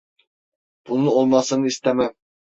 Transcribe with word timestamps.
Bunun 0.87 1.07
olmasını 1.07 1.65
istemem. 1.67 2.13